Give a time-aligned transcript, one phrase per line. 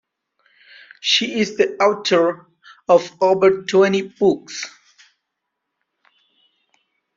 [1.01, 2.47] She is the author
[2.89, 4.65] of over twenty books.